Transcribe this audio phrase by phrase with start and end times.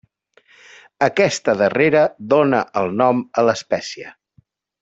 [1.07, 2.01] Aquesta darrera
[2.35, 4.13] dona el nom a l'espècie.